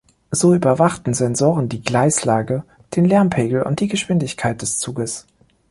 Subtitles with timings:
[0.31, 2.63] So überwachten Sensoren die Gleislage,
[2.95, 5.27] den Lärmpegel und die Geschwindigkeit des Zuges.